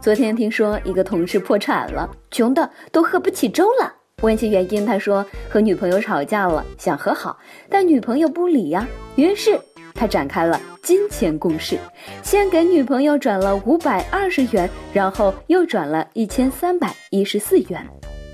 [0.00, 3.94] 昨天听说一个同事破产了，穷的都喝不起粥了。
[4.22, 7.38] 问起原因，他说和女朋友吵架了，想和好，
[7.68, 8.86] 但女朋友不理呀。
[9.16, 9.58] 于是
[9.94, 11.78] 他展开了金钱攻势，
[12.22, 17.84] 先给女朋友转了五百二十元，然后又转了一千三百一十四元。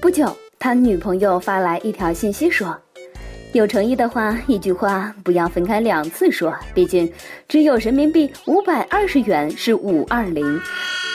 [0.01, 2.79] 不久，他女朋友发来一条信息说。
[3.55, 6.55] 有诚意的话，一句话不要分开两次说。
[6.75, 7.11] 毕竟，
[7.49, 10.61] 只有人民币五百二十元是五二零，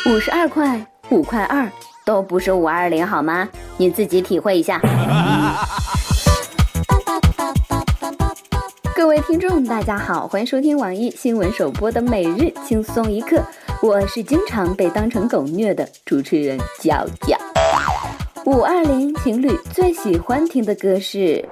[0.08, 1.72] 五十二块、五块二
[2.04, 3.48] 都不是五二零，好吗？
[3.78, 4.82] 你自己体会一下。
[8.96, 13.44] 各位听众，大家好，欢迎收听网易新闻首播的每日轻松一刻，
[13.82, 17.38] 我是经常被当成狗虐的主持人娇娇。
[18.46, 21.46] 五二零情侣最喜欢听的歌是。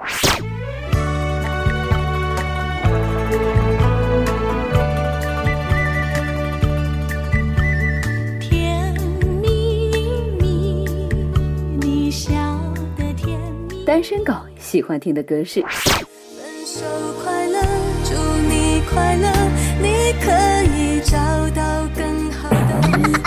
[13.92, 15.60] 单身狗喜欢听的歌是。
[15.60, 15.68] 分
[16.64, 16.82] 手
[17.22, 17.60] 快乐，
[18.02, 18.14] 祝
[18.48, 19.30] 你快乐，
[19.82, 20.30] 你可
[20.64, 21.18] 以找
[21.50, 23.20] 到更好的。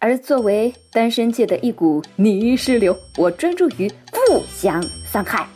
[0.00, 5.46] 而作为单身界的一股泥石流，我专注于不相伤害。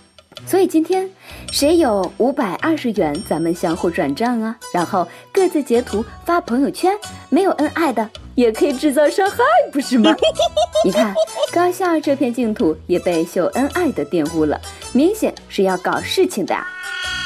[0.46, 1.08] 所以今天，
[1.50, 6.92] 谁有五百二十元，咱们相互转账啊，然后各自截图发朋友圈。
[7.30, 9.36] 没有恩爱的也可以制造伤害，
[9.72, 10.14] 不是吗？
[10.84, 11.14] 你看，
[11.52, 14.60] 高校这片净土也被秀恩爱的玷污了，
[14.92, 16.66] 明显是要搞事情的啊！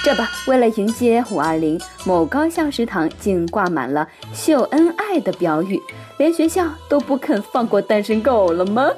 [0.05, 5.81] 这不，为了迎接五二零，某高校食堂竟挂满了秀恩爱的标语，
[6.19, 8.91] 连学校都不肯放过单身狗了吗？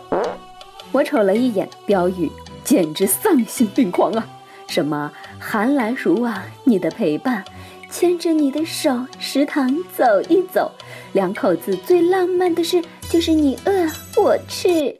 [0.93, 2.31] 我瞅了一眼标语。
[2.65, 4.27] 简直丧心病狂啊！
[4.67, 7.45] 什么寒来暑往，你的陪伴，
[7.91, 10.71] 牵着你的手，食堂走一走，
[11.13, 13.73] 两口子最浪漫的事就是你饿
[14.17, 14.95] 我吃。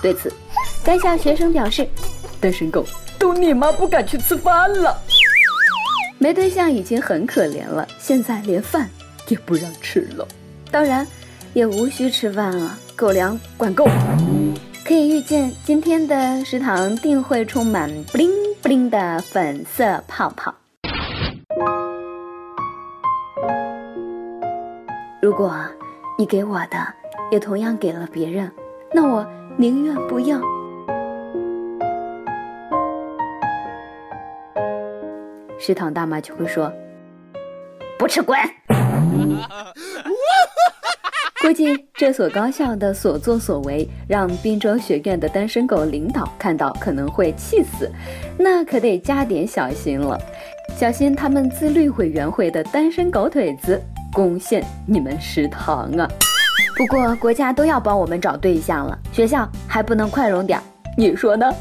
[0.00, 0.32] 对此，
[0.82, 1.86] 该校学生表示
[2.40, 2.84] ：“单身狗
[3.18, 4.96] 都你妈不敢去吃饭了，
[6.18, 8.88] 没对象已经很可怜了，现在连饭
[9.28, 10.26] 也不让吃了。
[10.70, 11.06] 当然，
[11.52, 13.86] 也无需吃饭了，狗粮管够。”
[14.84, 18.28] 可以预见，今天的食堂定会充满布灵
[18.62, 20.54] 布灵的粉色泡泡。
[25.20, 25.52] 如果
[26.16, 26.94] 你给我的
[27.32, 28.52] 也同样给了别人，
[28.92, 30.40] 那我宁愿不要。
[35.58, 36.72] 食堂大妈就会说
[37.98, 38.38] ：“不吃滚。
[41.42, 47.90] ”估计这所高校的所作所为，让滨州学院的单身狗领导看到可能会气死，
[48.38, 50.16] 那可得加点小心了，
[50.76, 53.82] 小心他们自律委员会的单身狗腿子
[54.12, 56.08] 攻陷你们食堂啊！
[56.76, 60.62] 不过国家都要帮我们找对象了，学校还不能宽容点儿，
[60.96, 61.52] 你说呢？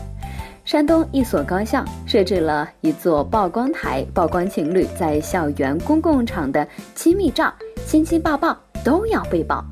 [0.63, 7.51] 山东一所高校设置了一座曝光台，曝光情侣在校园公共场的亲密照，
[7.87, 8.55] 亲亲抱抱。
[8.83, 9.63] 都要被曝，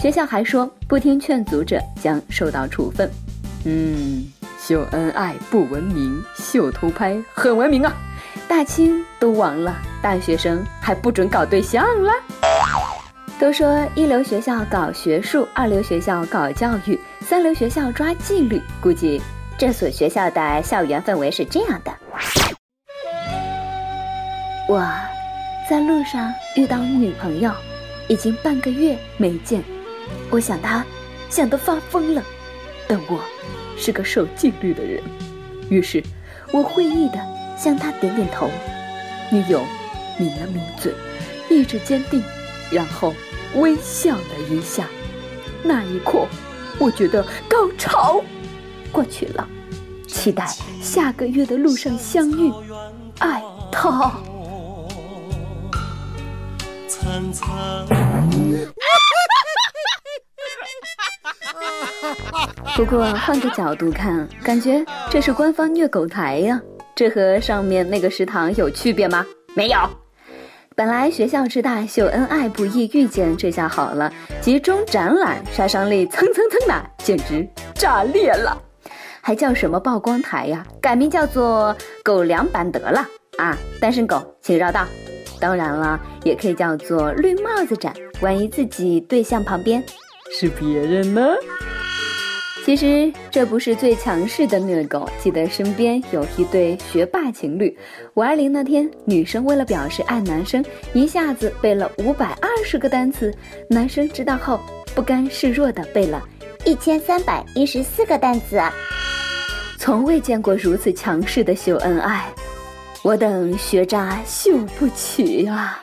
[0.00, 3.10] 学校还说不听劝阻者将受到处分。
[3.64, 4.24] 嗯，
[4.58, 7.92] 秀恩爱不文明，秀偷拍很文明啊！
[8.46, 12.12] 大清都亡了，大学生还不准搞对象了？
[13.38, 18.60] 都说一流学校搞学术，二流学校搞教育，三流学校抓纪律。
[18.80, 19.20] 估计
[19.56, 21.92] 这所学校的校园氛围是这样的：
[24.68, 24.84] 我
[25.68, 27.52] 在路上遇到女朋友。
[28.08, 29.62] 已经半个月没见，
[30.30, 30.84] 我想他，
[31.28, 32.22] 想得发疯了。
[32.88, 33.20] 但我
[33.76, 35.02] 是个守纪律的人，
[35.68, 36.02] 于是
[36.50, 37.18] 我会意的
[37.56, 38.48] 向他点点头。
[39.30, 39.62] 女友
[40.18, 40.94] 抿了抿嘴，
[41.50, 42.22] 意志坚定，
[42.70, 43.14] 然后
[43.56, 44.88] 微笑了一下。
[45.62, 46.26] 那一刻，
[46.78, 48.22] 我觉得高潮
[48.90, 49.46] 过去了，
[50.06, 50.46] 期待
[50.80, 52.50] 下个月的路上相遇，
[53.18, 54.18] 爱他。
[62.76, 66.60] 不过换个角度看，感觉这是官方虐狗台呀。
[66.94, 69.26] 这和上面那个食堂有区别吗？
[69.54, 69.78] 没有。
[70.76, 78.56] 本来学校之大，秀恩爱不易遇见，这下好了，集中展览，杀伤力蹭蹭蹭的，简直炸裂了。
[79.20, 80.64] 还叫什么曝光台呀？
[80.80, 83.04] 改名叫做狗粮版得了
[83.38, 83.58] 啊！
[83.80, 84.86] 单身狗，请绕道。
[85.38, 87.94] 当然了，也可以叫做绿帽子展。
[88.20, 89.82] 万一自己对象旁边
[90.32, 91.22] 是别人呢？
[92.64, 95.08] 其实这不是最强势的虐狗。
[95.22, 97.74] 记得身边有一对学霸情侣，
[98.12, 100.62] 五二零那天，女生为了表示爱男生，
[100.92, 103.32] 一下子背了五百二十个单词。
[103.70, 104.60] 男生知道后，
[104.94, 106.22] 不甘示弱的背了
[106.66, 108.60] 一千三百一十四个单词。
[109.78, 112.26] 从未见过如此强势的秀恩爱，
[113.02, 115.80] 我等学渣秀不起啊！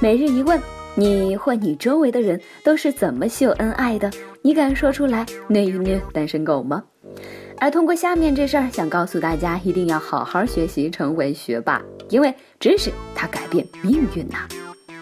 [0.00, 0.60] 每日一问。
[0.98, 4.10] 你或你周围的人都是怎么秀恩爱的？
[4.40, 6.82] 你敢说出来虐一虐单身狗吗？
[7.58, 14.48] 而通过下面这事儿，想告诉大家，一定要好好学习，成为学霸，因为知识它改变命运呐。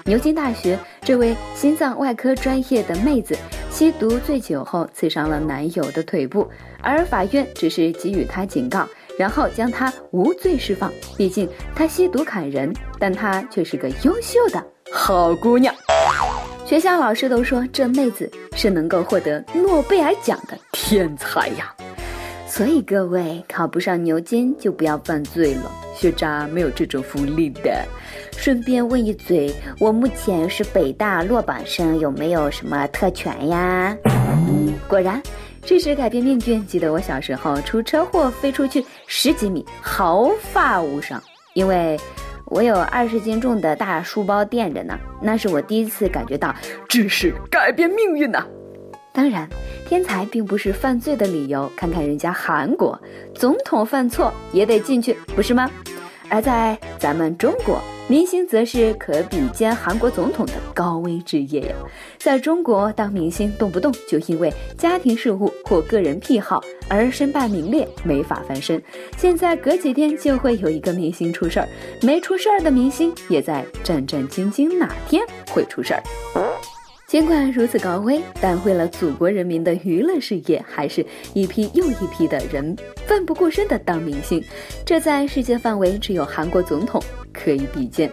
[0.04, 3.38] 牛津大学这位心脏外科专业的妹子
[3.70, 6.50] 吸毒醉酒后刺伤了男友的腿部，
[6.82, 8.88] 而法院只是给予她警告，
[9.18, 10.92] 然后将她无罪释放。
[11.16, 14.62] 毕竟她吸毒砍人，但她却是个优秀的。
[14.92, 15.74] 好姑娘，
[16.64, 21.74] 学校老师都说这妹子是能够获得诺贝尔奖的天才呀。
[22.46, 27.84] 所以各位考不上牛津就不要犯罪了，学渣没有这种福利的。
[28.36, 33.96] 顺便问一嘴，我目前是北大落榜生，有没有什么特权呀？
[34.86, 35.20] 果然，
[35.64, 36.64] 知识改变命运。
[36.66, 41.22] 记得我小时候出车祸飞出去十几米，毫发无伤，
[41.54, 41.98] 因为。
[42.48, 46.54] 我有二十斤重的大书包垫着呢，那是我第一次感觉到
[46.86, 48.46] 知识改变命运呐。
[49.14, 49.48] 当然，
[49.88, 53.00] 天才并不是犯罪的理由，看看人家韩国
[53.34, 55.68] 总统犯错也得进去，不是吗？
[56.28, 57.80] 而在咱们中国。
[58.06, 61.74] 明星则是可比肩韩国总统的高危职业呀，
[62.18, 68.82] 在中国当明星动不动就因为家庭事务或个人癖好而身败名裂，没法翻身。
[69.16, 71.68] 现在隔几天就会有一个明星出事儿，
[72.02, 76.02] 没出事儿的明星也在战战兢兢，哪天会出事儿？
[77.14, 82.76] 尽管如此高危，但为了祖国人民的娱乐事业，还是一批又一批的人
[83.06, 84.42] 奋不顾身的当明星。
[84.84, 87.00] 这在世界范围，只有韩国总统
[87.32, 88.12] 可以比肩。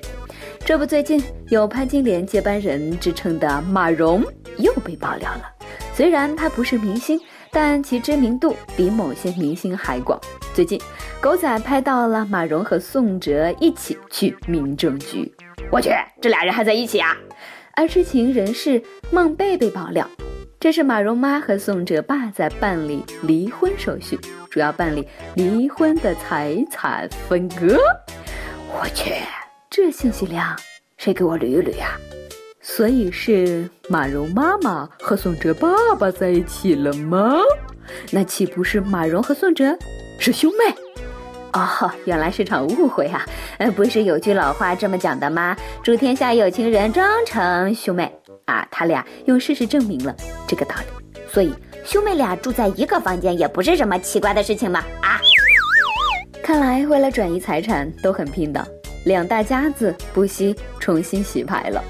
[0.60, 1.20] 这不，最近
[1.50, 4.24] 有潘金莲接班人之称的马蓉
[4.60, 5.52] 又被爆料了。
[5.96, 7.20] 虽然她不是明星，
[7.52, 10.22] 但其知名度比某些明星还广。
[10.54, 10.80] 最近，
[11.20, 15.34] 狗仔拍到了马蓉和宋哲一起去民政局。
[15.72, 15.90] 我去，
[16.22, 17.18] 这俩人还在一起啊！
[17.74, 18.82] 而知情人士
[19.12, 20.10] 孟贝贝爆料，
[20.60, 24.20] 这是马蓉妈和宋哲爸在办理离婚手续，
[24.50, 27.78] 主要办理离婚的财产分割。
[28.68, 29.14] 我去，
[29.70, 30.56] 这信息量，
[30.98, 31.98] 谁给我捋一捋呀？
[32.62, 37.36] 所以是马蓉妈妈和宋哲爸爸在一起了吗？
[38.12, 39.78] 那岂不是马蓉和宋哲
[40.20, 40.74] 是兄妹？
[41.54, 43.26] 哦，原来是场误会啊！
[43.58, 45.56] 呃，不是有句老话这么讲的吗？
[45.84, 48.12] 祝天下有情人终成兄妹
[48.46, 48.68] 啊！
[48.72, 50.16] 他俩用事实证明了
[50.48, 51.54] 这个道理，所以
[51.84, 54.80] 兄妹俩住在一个房间也不是什么奇怪的事情嘛？
[55.02, 55.20] 啊！
[56.44, 58.66] 看来为了转移财产都很拼的，
[59.06, 61.84] 两大家子不惜重新洗牌了。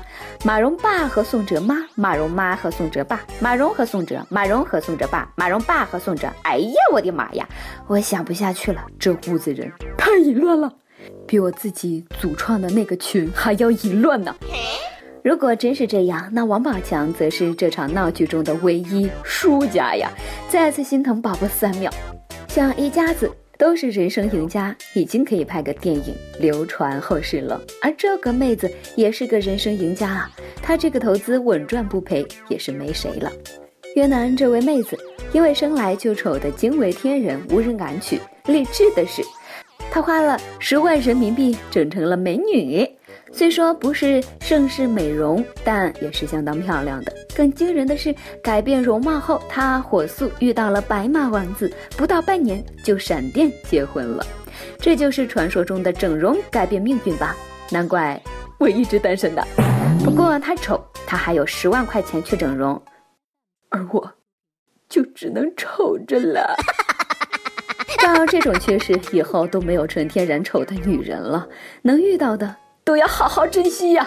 [0.44, 6.28] 马蓉爸和宋哲妈，马蓉妈和宋哲爸，马蓉和宋哲，马蓉和宋哲爸，马蓉爸和宋哲。
[6.44, 7.48] 哎呀，我的妈呀，
[7.88, 10.74] 我想不下去了，这屋子人太淫乱了，
[11.28, 14.36] 比我自己组创的那个群还要淫乱呢。
[15.24, 20.10] 如果真是这样，那王宝强则是这场闹剧中的唯一输家呀！
[20.50, 21.92] 再次心疼宝宝三秒，
[22.48, 23.30] 像一家子。
[23.62, 27.62] 都是人生赢家，已经可以拍个电影流传后世了。
[27.80, 30.32] 而这个妹子也是个人生赢家啊，
[30.64, 33.32] 她这个投资稳赚不赔，也是没谁了。
[33.94, 34.98] 越南这位妹子
[35.32, 38.20] 因为生来就丑的惊为天人，无人敢娶。
[38.48, 39.22] 励志的是，
[39.92, 42.90] 她花了十万人民币整成了美女。
[43.32, 47.14] 虽说不是盛世美容，但也是相当漂亮的。
[47.36, 48.14] 更惊人的是，
[48.44, 54.26] 改变容貌后，她火速遇到了白马王子，不到半年就闪电结婚了。
[54.80, 57.36] 这就是传说中的整容改变命运吧？
[57.72, 58.22] 难怪
[58.60, 59.42] 我一直单身的。
[60.04, 62.82] 不过她丑，她还有十万块钱去整容，
[63.70, 64.12] 而我，
[64.90, 66.56] 就只能丑着了。
[68.00, 71.48] 照这种趋势，以后都没有纯天然丑的女人了，
[71.84, 72.56] 能遇到的。
[72.92, 74.06] 都要好好珍惜呀，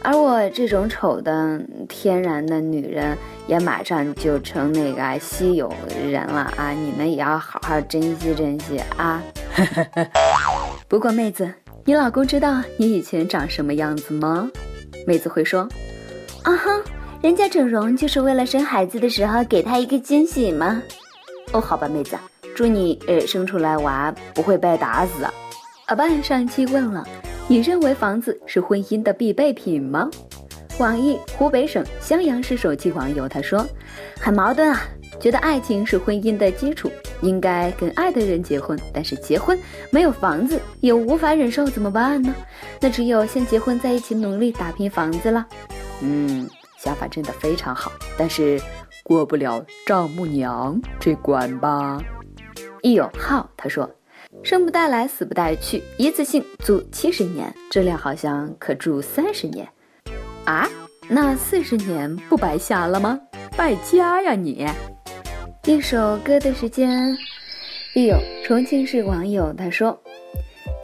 [0.00, 3.14] 而我这种丑的天然的女人
[3.46, 5.70] 也马上就成那个稀有
[6.10, 6.70] 人了啊！
[6.70, 9.22] 你们也要好好珍惜珍惜啊！
[10.88, 11.52] 不过妹子，
[11.84, 14.48] 你老公知道你以前长什么样子吗？
[15.06, 15.68] 妹子会说：
[16.44, 16.80] 啊哈，
[17.20, 20.82] 人家整容就是为了生孩子的时候给他一个惊喜吗？
[21.52, 22.16] 哦，好吧，妹子，
[22.56, 25.26] 祝你呃生出来娃不会被打死。
[25.88, 27.06] 阿爸上期问了。
[27.46, 30.08] 你认为房子是婚姻的必备品吗？
[30.78, 33.64] 网易湖北省襄阳市手机网友他说，
[34.18, 34.80] 很矛盾啊。
[35.20, 38.78] 觉得爱情是婚姻的基础，应该跟爱的人结婚。
[38.92, 39.58] 但是结婚
[39.90, 42.34] 没有房子，也无法忍受，怎么办呢？
[42.80, 45.46] 那只有先结婚，在一起努力打拼房子了。
[46.00, 46.48] 嗯，
[46.78, 48.60] 想法真的非常好，但是
[49.04, 52.02] 过不了丈母娘这关吧。
[52.82, 53.88] 一有号他说，
[54.42, 59.66] 生不带来，死不带去，一次性租七十年，质量好像可住三十年。
[60.44, 60.68] 啊，
[61.08, 63.18] 那四十年不白瞎了吗？
[63.56, 64.66] 败家呀你！
[65.64, 67.16] 一首歌的时间，
[67.94, 69.98] 一有重庆市网友他说：“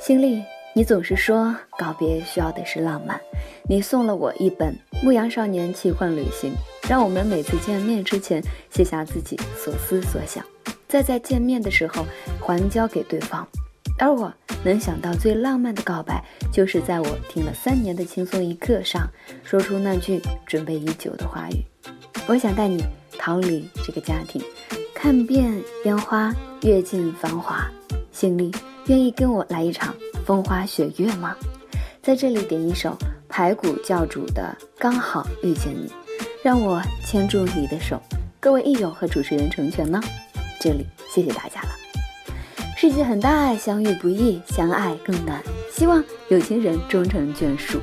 [0.01, 0.43] 心丽，
[0.75, 3.21] 你总是说告别需要的是浪漫，
[3.69, 4.73] 你送了我一本
[5.05, 6.53] 《牧羊少年奇幻旅行》，
[6.89, 10.43] 让我们每次见面之前写下自己所思所想，
[10.91, 12.05] 再在见面的时候
[12.39, 13.47] 还交给对方。
[13.99, 14.33] 而我
[14.65, 19.09] 能想到最浪漫的告白，就是在我听了三年的轻松一刻上，
[19.45, 21.65] 说出那句准备已久的话语。”
[22.27, 22.83] 我想带你
[23.19, 24.43] 逃离这个家庭，
[24.95, 25.53] 看遍
[25.85, 27.71] 烟花，阅尽繁华。
[28.11, 28.51] 心里
[28.87, 29.95] 愿意跟我来一场
[30.27, 31.37] 风花雪月吗？
[32.03, 32.97] 在这里点一首
[33.29, 35.89] 排骨教主的《刚好遇见你》，
[36.43, 38.01] 让我牵住你的手。
[38.39, 40.01] 各位益友和主持人成全呢？
[40.61, 41.71] 这里谢谢大家了。
[42.77, 45.43] 世界很大，相遇不易，相爱更难。
[45.73, 47.81] 希望有情人终成眷属。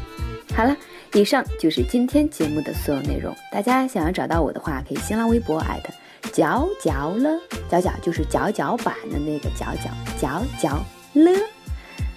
[0.55, 0.77] 好了。
[1.13, 3.33] 以上就是今天节目的所有内容。
[3.49, 5.91] 大家想要找到我的话，可以新浪微博艾特
[6.31, 7.39] 角角了，
[7.71, 11.31] 角角就是角角板的那个角角角角了。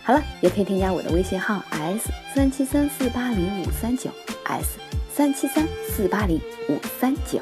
[0.03, 4.11] 好了，也可以添加我的微信号 s 三七三四八零五三九
[4.45, 4.79] s
[5.15, 6.39] 三七三四八零
[6.69, 7.41] 五三九。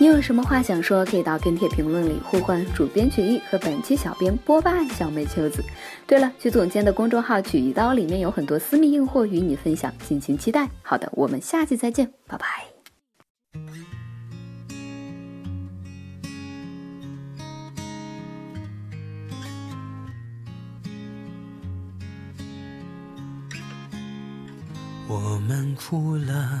[0.00, 5.62] 你有什么话想说，可以到跟帖评论里呼唤主编曲艺和本期小编波霸小妹秋子。
[6.06, 10.70] 对了，曲总监的公众号曲一刀里面有很多私密硬货与你分享，敬请期待。
[10.82, 12.46] 好的，我们下期再见，拜拜。
[25.08, 26.60] 我们哭了，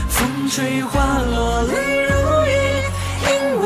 [0.21, 1.73] 风吹花落泪
[2.05, 2.13] 如
[2.45, 2.53] 雨，
[3.25, 3.65] 因为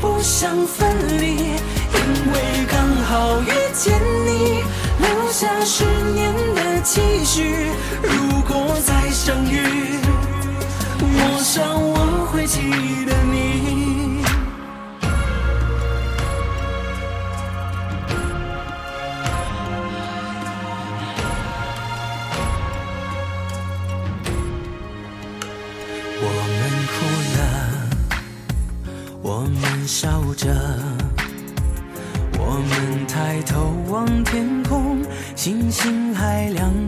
[0.00, 0.18] 不。
[0.22, 2.00] 想分离，因
[2.32, 3.92] 为刚好遇见
[4.24, 4.64] 你，
[4.98, 7.68] 留下十年的期许。
[8.02, 8.93] 如果再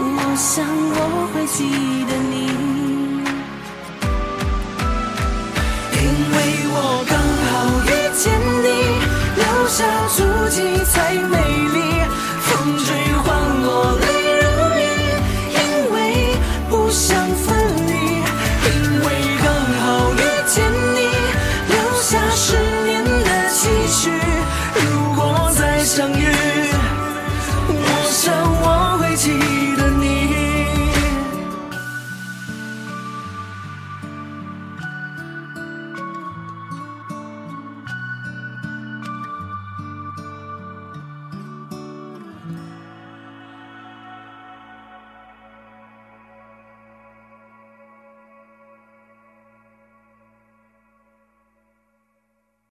[0.00, 0.96] 我想我
[1.34, 1.58] 会记
[2.06, 2.34] 得你，
[5.92, 5.96] 因
[6.32, 6.36] 为
[6.70, 6.74] 我
[7.08, 7.12] 刚
[7.48, 7.50] 好
[7.84, 8.22] 遇见
[8.62, 8.66] 你，
[9.36, 9.76] 留下
[10.14, 10.16] 足
[10.50, 10.94] 迹才
[11.28, 11.47] 美。